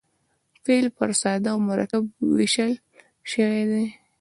فعل 0.63 0.85
پر 0.97 1.09
ساده 1.21 1.49
او 1.53 1.59
مرکب 1.69 2.03
وېشل 2.37 2.71
سوی 3.31 3.63
دئ. 3.71 3.85